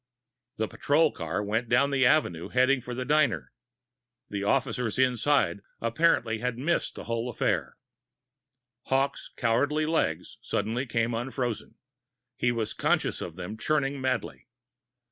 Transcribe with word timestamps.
The 0.57 0.67
patrol 0.67 1.11
car 1.11 1.43
went 1.43 1.65
on 1.65 1.69
down 1.69 1.91
the 1.91 2.07
Avenue, 2.07 2.49
heading 2.49 2.81
for 2.81 2.95
the 2.95 3.05
diner. 3.05 3.51
The 4.29 4.43
officers 4.43 4.97
inside 4.97 5.59
apparently 5.79 6.39
had 6.39 6.57
missed 6.57 6.95
the 6.95 7.03
whole 7.03 7.29
affair. 7.29 7.77
Hawkes' 8.85 9.29
cowardly 9.35 9.85
legs 9.85 10.39
suddenly 10.41 10.87
came 10.87 11.13
unfrozen. 11.13 11.75
He 12.35 12.51
was 12.51 12.73
conscious 12.73 13.21
of 13.21 13.35
them 13.35 13.57
churning 13.59 14.01
madly. 14.01 14.47